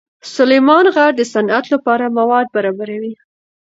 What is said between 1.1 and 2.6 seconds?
د صنعت لپاره مواد